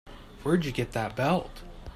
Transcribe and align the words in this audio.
Where'd 0.41 0.65
you 0.65 0.71
get 0.71 0.93
that 0.93 1.15
belt? 1.15 1.61